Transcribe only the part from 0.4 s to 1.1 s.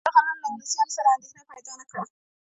له انګلیسيانو سره